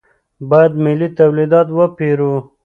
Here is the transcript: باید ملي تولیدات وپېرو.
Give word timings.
باید 0.49 0.73
ملي 0.85 1.07
تولیدات 1.19 1.67
وپېرو. 1.77 2.33